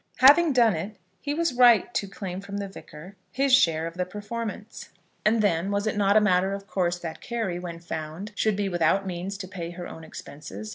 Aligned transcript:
Having 0.17 0.53
done 0.53 0.75
it, 0.75 0.95
he 1.21 1.35
was 1.35 1.53
right 1.53 1.93
to 1.93 2.07
claim 2.07 2.41
from 2.41 2.57
the 2.57 2.67
Vicar 2.67 3.15
his 3.31 3.53
share 3.53 3.85
of 3.85 3.97
the 3.97 4.03
performance. 4.03 4.89
And 5.23 5.43
then, 5.43 5.69
was 5.69 5.85
it 5.85 5.95
not 5.95 6.17
a 6.17 6.19
matter 6.19 6.53
of 6.53 6.65
course 6.65 6.97
that 6.97 7.21
Carry, 7.21 7.59
when 7.59 7.77
found, 7.77 8.31
should 8.33 8.55
be 8.55 8.67
without 8.67 9.05
means 9.05 9.37
to 9.37 9.47
pay 9.47 9.69
her 9.69 9.87
own 9.87 10.03
expenses? 10.03 10.69